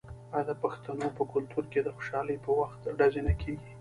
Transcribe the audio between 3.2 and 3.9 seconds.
نه کیږي؟